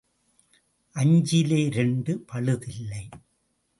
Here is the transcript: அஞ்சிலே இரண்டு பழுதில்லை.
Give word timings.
அஞ்சிலே 0.95 1.59
இரண்டு 1.65 2.25
பழுதில்லை. 2.31 3.03